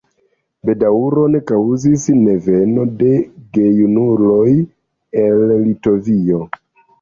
Bedaŭron 0.67 1.35
kaŭzis 1.51 2.05
neveno 2.21 2.85
de 3.03 3.11
gejunuloj 3.59 4.49
el 5.27 5.39
Litovio. 5.69 6.43